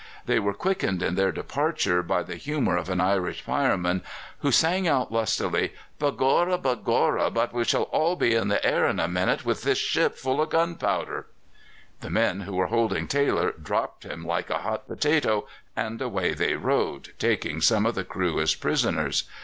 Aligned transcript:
They 0.25 0.39
were 0.39 0.55
quickened 0.55 1.03
in 1.03 1.13
their 1.13 1.31
departure 1.31 2.01
by 2.01 2.23
the 2.23 2.35
humour 2.35 2.75
of 2.75 2.89
an 2.89 2.99
Irish 2.99 3.43
fireman, 3.43 4.01
who 4.39 4.51
sang 4.51 4.87
out 4.87 5.11
lustily: 5.11 5.73
"Begorra! 5.99 6.57
begorra! 6.57 7.29
but 7.31 7.53
we 7.53 7.63
shall 7.63 7.83
all 7.83 8.15
be 8.15 8.33
in 8.33 8.47
the 8.47 8.65
air 8.65 8.87
in 8.87 8.99
a 8.99 9.07
minute, 9.07 9.45
with 9.45 9.61
this 9.61 9.77
ship 9.77 10.15
full 10.17 10.41
of 10.41 10.49
gunpowder!" 10.49 11.27
The 11.99 12.09
men 12.09 12.39
who 12.41 12.55
were 12.55 12.65
holding 12.65 13.07
Taylor 13.07 13.51
dropped 13.51 14.03
him 14.03 14.25
"like 14.25 14.49
a 14.49 14.57
hot 14.63 14.87
potato," 14.87 15.45
and 15.75 16.01
away 16.01 16.33
they 16.33 16.55
rowed, 16.55 17.09
taking 17.19 17.61
some 17.61 17.85
of 17.85 17.93
the 17.93 18.03
crew 18.03 18.39
as 18.39 18.55
prisoners. 18.55 19.25